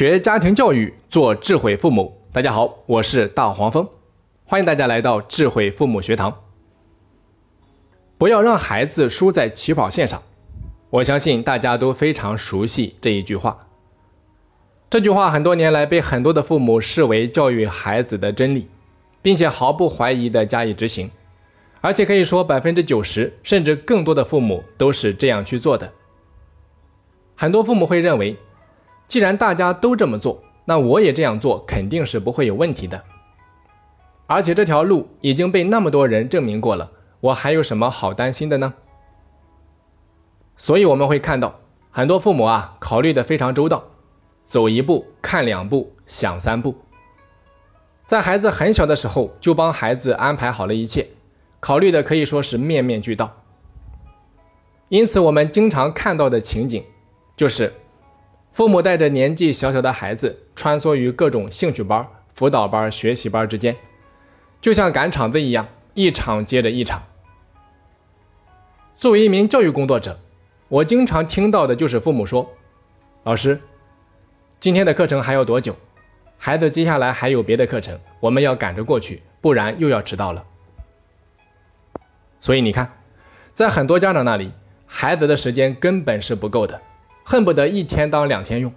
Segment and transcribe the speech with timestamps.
[0.00, 2.16] 学家庭教育，做智慧父母。
[2.32, 3.86] 大家好，我是大黄蜂，
[4.46, 6.34] 欢迎大家来到智慧父母学堂。
[8.16, 10.22] 不要让孩子输在起跑线上。
[10.88, 13.68] 我相信大家都非常熟悉这一句话。
[14.88, 18.70] 这句话很多年来被很多的父母视为教育孩子的真理，
[19.20, 21.10] 并且毫不怀疑地加以执行。
[21.82, 25.92] 而且可以说，百分之九十甚至更多的父母都是这样去做的。
[27.36, 28.34] 很多父母会认为，
[29.10, 33.02] 既然大家都这么做，那我也这样做肯定是不会有问题的。
[34.28, 38.72] 而且这条路已经被那么多人证明过了，我还有什么好担心的呢？
[40.56, 41.58] 所以我们会看到
[41.90, 43.82] 很多父母啊，考虑的非常周到，
[44.44, 46.76] 走一步看两步，想三步，
[48.04, 51.08] 在孩子很小的时候就帮孩子安排好了一切。
[51.58, 53.42] 考虑的可以说是面面俱到，
[54.88, 56.84] 因此我们经常看到的情景，
[57.36, 57.72] 就是
[58.60, 63.74] 父母带着年纪小小的孩子穿梭于各种兴趣班、辅导班、学习班之间，
[64.60, 67.02] 就像赶场子一样，一场接着一场。
[68.98, 70.20] 作为一名教育工作者，
[70.68, 72.50] 我经常听到的就是父母说
[73.24, 73.58] ：“老师，
[74.60, 75.74] 今天的课程还要多久？
[76.36, 80.44] 孩子接下来还有别的课程，我们要赶着过去，不然又要迟到了。”
[82.42, 82.92] 所以你看，
[83.54, 84.52] 在很多家长那里，
[84.84, 86.78] 孩子的时间根本是不够的，
[87.30, 88.74] 恨不得一天当两天用。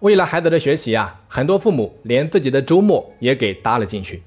[0.00, 4.22] 为了孩子的学习啊，很多父母连自己的周末也给搭了进去。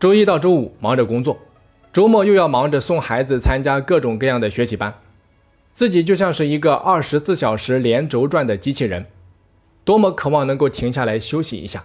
[0.00, 1.38] 周一到周五忙着工作，
[1.92, 4.94] 周末又要忙着送孩子参加各种各样的学习班，
[5.74, 9.04] 自己就像是一个二十四小时连轴转的机器人，
[9.84, 11.84] 多么渴望能够停下来休息一下。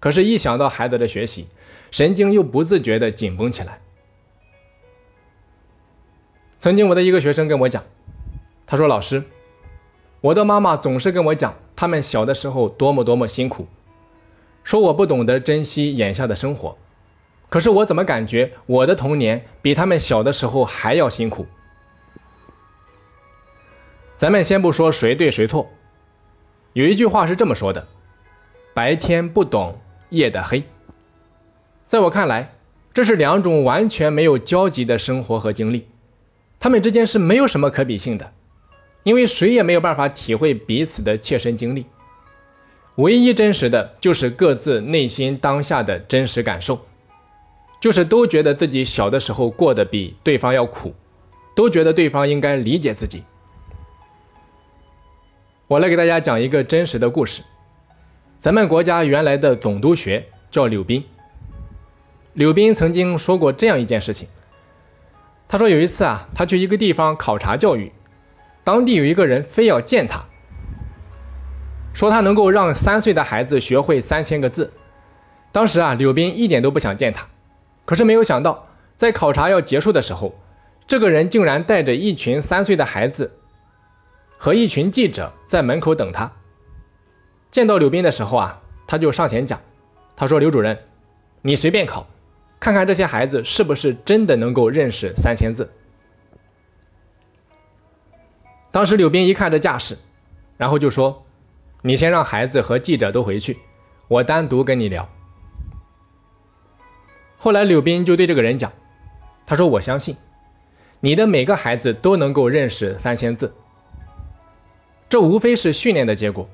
[0.00, 1.46] 可是，一想到孩子的学习，
[1.92, 3.78] 神经又不自觉地紧绷起来。
[6.58, 7.84] 曾经我的一个学生跟我讲，
[8.72, 9.22] 他说：“老师，
[10.22, 13.66] 我的妈妈总是跟我讲他们小的时候多么多么辛苦，
[14.64, 16.78] 说我不懂得珍惜眼下的生活。
[17.50, 21.44] 可是我怎么感觉我的童年比他们小的时候还要辛苦？”
[24.16, 25.68] 咱们先不说谁对谁错，
[26.72, 27.86] 有一句话是这么说的
[28.72, 29.78] ：“白天不懂
[30.08, 30.64] 夜的黑。”
[31.86, 32.54] 在我看来，
[32.94, 35.88] 这是两种完全没有交集的生活和经历。
[36.58, 38.32] 他们之间是没有什么可比性的，
[39.02, 41.86] 因为谁也没有办法体会彼此的切身经历。
[42.96, 46.78] 唯一真实的就是各自内心当下的真实感受，
[47.80, 50.94] 就是都觉得自己小的时候过得比对方要苦，
[51.56, 53.24] 都觉得对方应该理解自己。
[55.68, 57.42] 我来给大家讲一个真实的故事。
[58.38, 61.02] 咱们国家原来的总督学叫柳斌，
[62.34, 64.28] 柳斌曾经说过这样一件事情。
[65.48, 67.90] 他说有一次啊，他去一个地方考察教育，
[68.64, 70.24] 当地有一个人非要见他，
[71.92, 74.72] 说他能够让三岁的孩子学会三千个字。
[75.50, 77.26] 当时啊，柳斌一点都不想见他，
[77.84, 80.34] 可是没有想到，在考察要结束的时候，
[80.86, 83.32] 这个人竟然带着一群三岁的孩子
[84.38, 86.32] 和一群记者在门口等他。
[87.50, 89.60] 见到柳斌的时候啊，他就上前讲，
[90.16, 90.78] 他说：“刘主任，
[91.42, 92.06] 你随便考。”
[92.60, 95.68] 看看这些孩子是不是真的能够认识三千字？
[98.72, 99.96] 当时柳斌一看这架势，
[100.56, 101.24] 然后就说
[101.82, 103.58] ：“你先让孩子和记者都回去，
[104.08, 105.08] 我单独跟你聊。”
[107.38, 108.72] 后来柳斌就对这个人讲
[109.46, 110.16] ：“他说我相信，
[111.00, 113.54] 你的每个孩子都能够认识三千字。
[115.08, 116.48] 这无非是训练的结果，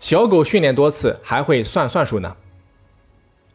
[0.00, 2.36] 小狗训练多次还会算算术呢。”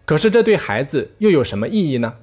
[0.05, 2.15] 可是这对孩子又有什么意义呢？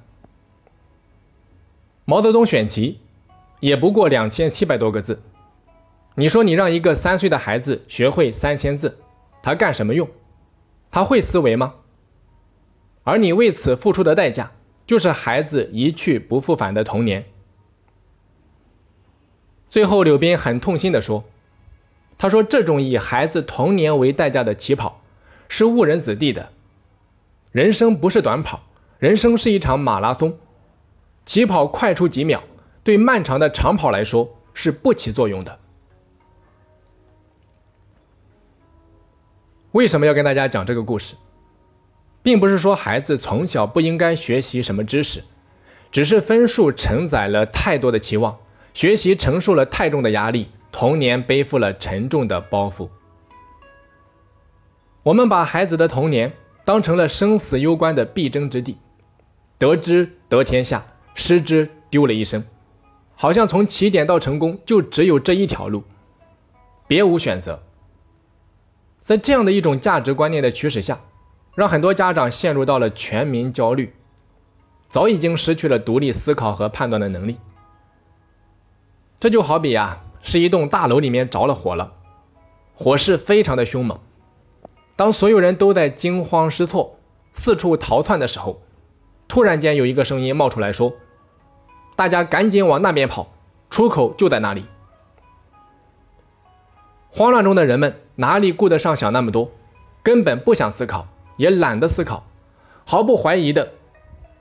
[2.03, 2.99] 毛泽东选集
[3.59, 5.21] 也不过两千七百多个字，
[6.19, 8.97] 你说你让一个三岁的孩子学会三千字，
[9.43, 10.09] 他干什么用？
[10.89, 11.75] 他会思维吗？
[13.03, 14.51] 而你为此付出的代价，
[14.87, 17.25] 就是孩子一去不复返的童年。
[19.69, 21.23] 最后，柳斌很痛心地说
[22.17, 25.03] ：“他说这种以孩子童年为代价的起跑，
[25.47, 26.49] 是误人子弟的。”
[27.53, 28.63] 人生不是短跑，
[28.97, 30.35] 人生是一场马拉松。
[31.27, 32.41] 起跑快出几秒，
[32.83, 35.59] 对漫长的长跑来说是不起作用的。
[39.71, 41.15] 为什么要跟大家讲这个故事？
[42.23, 45.23] 并不是说孩子从小不应该学习什么知识，
[45.91, 48.37] 只是分数承载了太多的期望，
[48.73, 52.89] 学习承受了太重的压力，童年背负了沉重的包袱。
[55.03, 56.33] 我们把孩子的童年。
[56.65, 58.75] 当成了生死攸关的必争之地，
[59.57, 60.85] 得之得天下，
[61.15, 62.43] 失之丢了一生，
[63.15, 65.81] 好像从起点到成功就只有这一条路，
[66.85, 67.63] 别无选择。
[69.07, 70.99] 在这样的一种价值观念的驱使下，
[71.55, 73.93] 让很多家长陷入到了全民焦虑，
[74.89, 77.37] 早已经失去了独立思考和判断的能力。
[79.17, 81.93] 这就好比呀，是一栋大楼里面着了火了，
[82.75, 83.97] 火势非常的凶猛。
[84.97, 86.99] 当所有人都在惊慌失措、
[87.33, 88.61] 四处逃窜的时候，
[89.29, 90.91] 突然间有一个声音冒出来说
[91.95, 93.31] ：“大家赶紧往那边跑，
[93.69, 94.65] 出口就在那里。”
[97.17, 99.49] 慌乱中的人们哪里顾得上想那么多，
[100.03, 102.23] 根本不想思考，也懒得思考，
[102.85, 103.73] 毫不怀疑的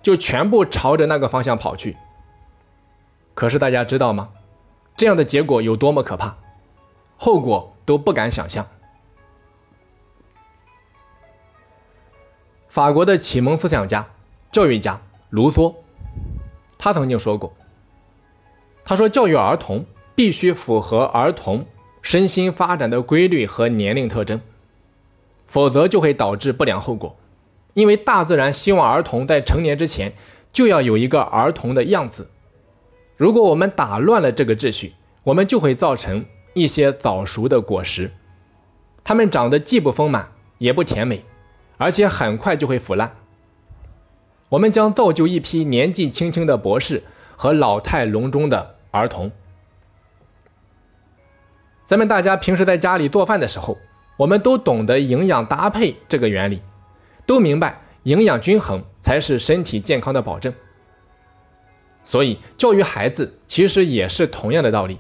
[0.03, 1.97] 就全部朝着那个方向跑去。
[3.33, 4.29] 可是大家知道吗？
[4.95, 6.37] 这样的结果有多么可怕，
[7.17, 8.67] 后果都不敢想象。
[12.69, 14.07] 法国的启蒙思想家、
[14.53, 15.01] 教育家
[15.31, 15.75] 卢梭，
[16.77, 17.55] 他曾经说过
[18.85, 21.65] ：“他说，教育儿童必须符合儿童
[22.07, 24.41] 身心发展的规律和年龄特征，
[25.49, 27.17] 否则就会导致不良后果。
[27.75, 30.13] 因为大自然希望儿童在成年之前
[30.53, 32.31] 就要有一个儿童的样子。”
[33.19, 34.93] 如果我们打乱了这个秩序，
[35.25, 36.25] 我们就会造成
[36.55, 38.13] 一些早熟的果实，
[39.03, 41.25] 它们长得既不丰满也不甜美，
[41.77, 43.17] 而且很快就会腐烂。
[44.51, 47.03] 我们将造就一批年纪轻轻的博士
[47.37, 49.33] 和老态龙钟的儿童。
[51.87, 53.79] 咱们大家平时在家里做饭的时候，
[54.17, 56.61] 我们都懂得营养搭配这个原理，
[57.25, 60.53] 都明白营养均衡才是身体健康的保证。
[62.03, 64.99] 所以，教育孩子其实也是同样的道理。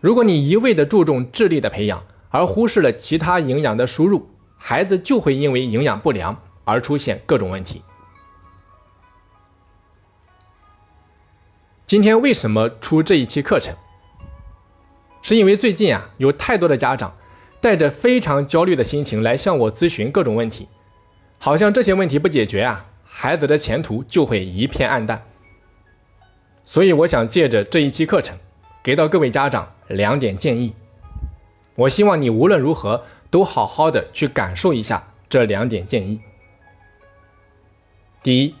[0.00, 7.82] 如果你一味的注重智力的培养，而忽视了其他营养的输入，孩子就会因为营养不良而出现各种问题。
[11.86, 13.74] 今天为什么出这一期课程？
[15.30, 17.16] 是因为最近啊，有太多的家长
[17.60, 20.66] 带着非常焦虑的心情来向我咨询各种问题，
[21.38, 25.22] 好像这些问题不解决啊，孩子的前途就会一片暗淡。
[26.64, 28.36] 所以我想借着这一期课程，
[28.82, 30.74] 给到各位家长两点建议。
[31.76, 36.20] 我希望你无论如何都好好的去感受一下这两点建议。
[38.20, 38.56] 第一，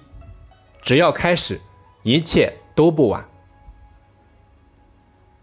[0.82, 1.60] 只要开始，
[2.04, 3.26] 一切都不晚。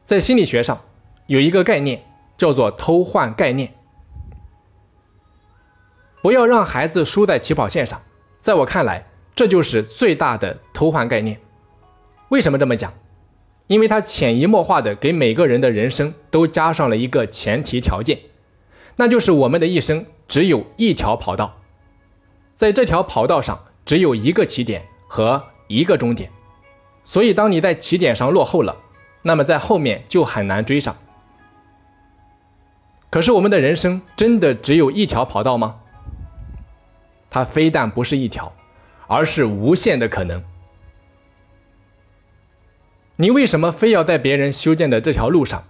[0.05, 0.79] 在心理学上
[1.27, 2.03] 有一个概念
[2.37, 3.73] 叫做偷换概念，
[6.21, 8.01] 不要让孩子输在起跑线上。
[8.39, 11.39] 在我看来，这就是最大的偷换概念。
[12.29, 12.93] 为什么这么讲？
[13.67, 18.19] 因为他潜移默化的给每个人的人生都加上了一个前提条件，
[18.95, 21.57] 那就是我们的一生只有一条跑道，
[22.55, 26.29] 在这条跑道上只有一个起点和一个终点，
[27.03, 28.77] 所以当你在起点上落后了，
[29.23, 30.95] 那么在后面就很难追上。
[33.09, 35.79] 可是我们的人生真的只有一条跑道吗？
[37.29, 38.53] 它非但不是一条，
[39.07, 40.43] 而是无限的可能。
[43.15, 45.63] 你为什么非要在别人修建的这条路上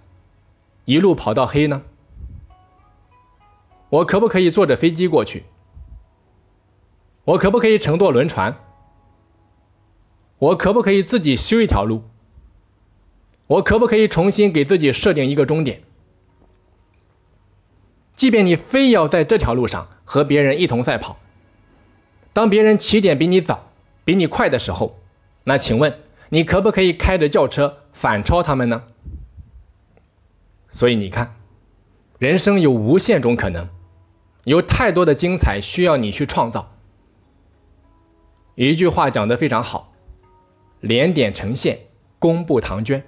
[0.86, 1.82] 一路跑到黑呢？
[3.90, 5.46] 我可不可以坐着飞机过去？
[7.24, 8.58] 我可不可以乘坐轮船？
[10.40, 12.04] 我可不可以自己修一条路？
[13.48, 15.82] 我可不可以重新给自己设定一个终点？
[18.18, 21.18] 即便你非要在这条路上和别人一同赛跑，
[22.34, 23.70] 当别人起点比你早、
[24.04, 25.00] 比你快的时候，
[25.46, 26.00] 那请问？
[26.30, 28.84] 你可不可以开着轿车反超他们呢？
[30.74, 31.36] 所以你看，
[32.20, 33.70] 人生有无限种可能，
[34.44, 36.74] 有太多的精彩需要你去创造。
[38.56, 39.94] 一句话讲得非常好
[40.82, 41.80] ：“连点成线，
[42.20, 43.06] 功不唐捐。”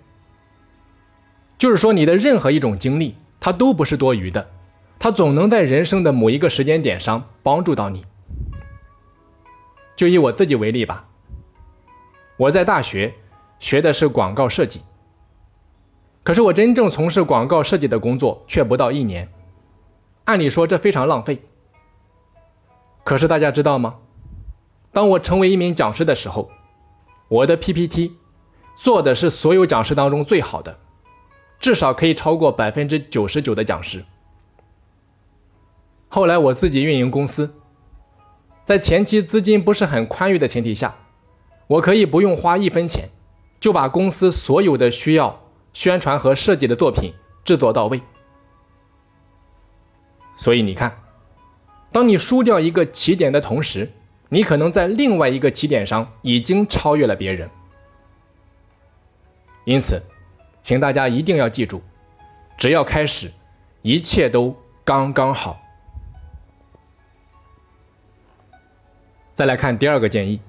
[1.60, 4.50] 就是说，你的任何一种经历，它都不是多余的，
[5.00, 8.04] 它总能在人生的某一个时间点上帮助到你。
[9.96, 11.08] 就以我自己为例吧。
[12.38, 13.14] 我在大学
[13.60, 14.82] 学的是广告设计，
[16.24, 19.30] 可是我真正从事广告设计的工作却不到一年。
[20.26, 21.42] 按理说这非常浪费。
[23.04, 23.96] 可是大家知道吗？
[24.92, 26.50] 当我成为一名讲师的时候，
[27.28, 28.16] 我的 PPT
[28.78, 30.78] 做的是所有讲师当中最好的，
[31.60, 34.04] 至少可以超过百分之九十九的讲师。
[36.10, 37.54] 后来我自己运营公司，
[38.66, 40.96] 在前期资金不是很宽裕的前提下。
[41.68, 43.10] 我可以不用花一分钱，
[43.60, 45.40] 就把公司所有的需要
[45.72, 47.14] 宣传和设计的作品
[47.46, 48.02] 制作到位。
[50.36, 50.98] 所以你看，
[51.92, 53.92] 当你输掉一个起点的同时，
[54.30, 57.48] 你可能在另外一个起点上已经超越了别人。
[59.64, 60.02] 因此，
[60.64, 61.84] 请大家一定要记住，
[62.58, 63.32] 只要开始，
[63.84, 65.62] 一切都刚刚好。
[69.40, 70.42] 再来看第二个建议：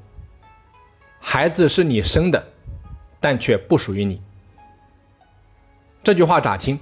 [1.20, 2.44] 孩子是你生的，
[3.20, 4.20] 但却不属于你。
[6.02, 6.76] 这句话乍听，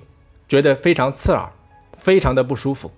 [0.48, 1.52] 觉得非常刺耳，
[1.98, 2.90] 非常的不舒服。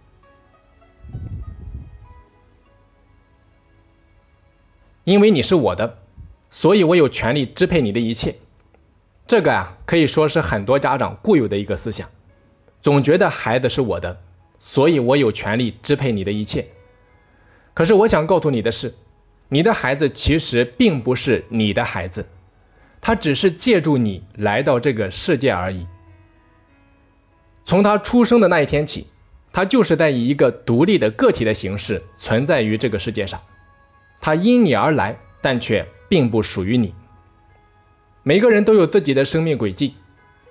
[5.02, 5.98] 因为你是我的，
[6.48, 8.36] 所以我有权利支配你的一切。
[9.26, 12.08] 这个啊，可以说是很多家长固有的一个思想，
[12.80, 14.20] 总觉得孩子是我的，
[14.60, 16.64] 所以我有权利支配你的一切。
[17.80, 18.92] 可是我想告诉你的是，
[19.48, 22.26] 你的孩子其实并不是你的孩子，
[23.00, 25.86] 他只是借助你来到这个世界而已。
[27.64, 29.06] 从他出生的那一天起，
[29.50, 33.40] 他就是在以一个独立的个体的形式存在于这个世界上。
[34.20, 36.94] 他因你而来，但却并不属于你。
[38.22, 39.94] 每个人都有自己的生命轨迹，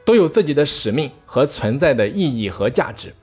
[0.04, 3.14] 都有自己的使命和存在的意义和价值。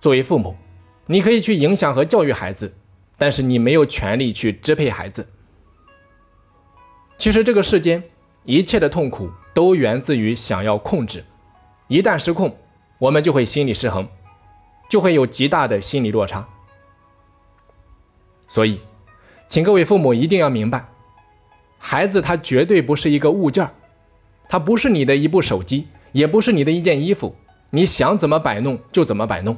[0.00, 0.56] 作为父母，
[1.04, 2.72] 你可以去影响和教育孩子，
[3.16, 5.26] 但是你没有权利去支配孩子。
[7.18, 8.02] 其实这个世间
[8.44, 11.24] 一切的痛苦都源自于想要控制，
[11.88, 12.56] 一旦失控。
[12.98, 14.08] 我们就会心理失衡，
[14.88, 16.46] 就会有极大的心理落差。
[18.48, 18.80] 所以，
[19.48, 20.88] 请各位父母一定要明白，
[21.76, 23.74] 孩子他绝对不是一个物件儿
[24.48, 27.34] 他不是你的一部手机，也不是你的一件衣服，
[27.70, 29.56] 你想怎么摆弄就怎么摆弄。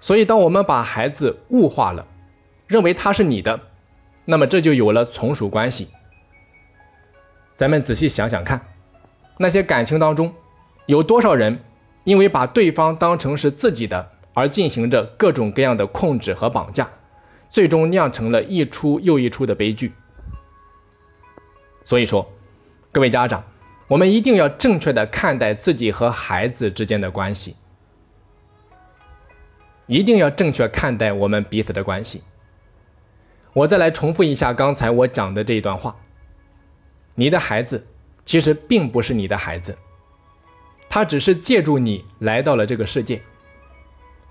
[0.00, 2.06] 所以，当我们把孩子物化了，
[2.66, 3.60] 认为他是你的，
[4.24, 5.88] 那么这就有了从属关系。
[7.56, 8.60] 咱们仔细想想看，
[9.36, 10.32] 那些感情当中，
[10.86, 11.58] 有多少人？
[12.04, 16.88] 因为把对方当成是自己的，而进行着各种各样的控制和绑架，
[17.50, 19.92] 最终酿成了一出又一出的悲剧。
[21.84, 22.26] 所以说，
[22.90, 23.44] 各位家长，
[23.86, 27.54] 我们一定要正确的看待自己和孩子之间的关系，
[29.90, 32.22] 一定要正确看待我们彼此的关系。
[33.52, 35.96] 我再来重复一下刚才我讲的这一段话：
[37.16, 37.84] 你的孩子
[38.24, 39.76] 其实并不是你的孩子。
[40.88, 43.20] 他只是借助你来到了这个世界。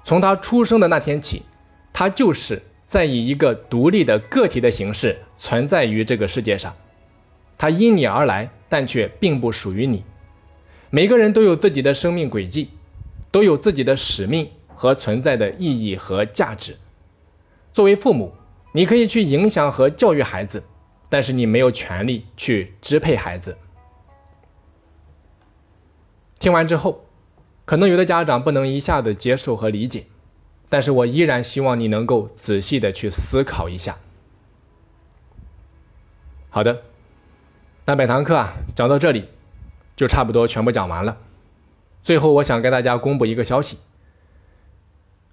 [0.06, 1.44] 从他出生的那天起，
[1.92, 6.74] 他就是在以一个独立的个体的形式存在于这个世界上。
[7.58, 10.06] 他因你而来，但却并不属于你。
[10.90, 12.70] 每个人都有自己的生命轨迹，
[13.30, 16.78] 都有自己的使命和存在的意义和价值。
[17.74, 18.34] 作为父母，
[18.72, 20.64] 你可以去影响和教育孩子，
[21.10, 23.58] 但是你没有权利去支配孩子。
[26.40, 27.04] 听完之后，
[27.66, 30.06] 可能有的家长不能一下子接受和理解，
[30.70, 33.98] 但是我依然希望你能够仔细的去思考一下。
[36.50, 36.84] 好的，
[37.84, 39.26] 那本堂课啊讲到这里，
[39.98, 41.18] 就差不多全部讲完了。
[42.02, 43.78] 最后，我想跟大家公布一个消息：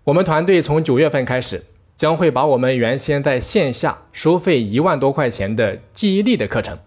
[0.07, 1.65] 我们团队从九月份开始，
[1.97, 6.79] 将会把我们原先在线下收费一万多块钱的记忆力的课程，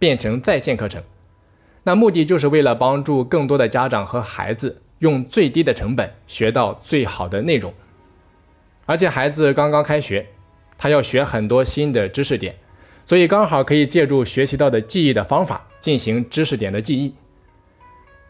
[0.00, 1.00] 变成在线课程。
[1.84, 7.72] 那目的就是为了帮助更多的家长和孩子用最低的成本学到最好的内容，
[8.84, 10.26] 而且孩子刚刚开学，
[10.76, 12.56] 他要学很多新的知识点，
[13.04, 17.14] 所以刚好可以借助学习到的记忆的方法进行知识点的记忆。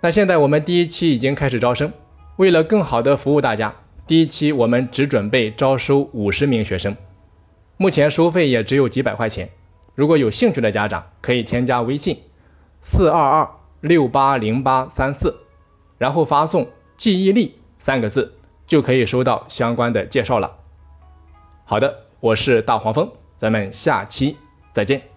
[0.02, 1.90] 那现在我们第一期已经开始招生，
[2.37, 3.75] 为了更好的服务大家，
[4.07, 6.97] 第一期我们只准备招收五十名学生，
[7.77, 9.51] 目前收费也只有几百块钱，
[9.97, 12.21] 如果有兴趣的家长可以添加微信。
[12.83, 15.35] 四二二六八零八三四，
[15.99, 18.35] 然后发送“记忆力”三个字，
[18.65, 20.57] 就可以收到相关的介绍了。
[21.65, 24.37] 好的，我是大黄蜂，咱们下期
[24.73, 25.16] 再见。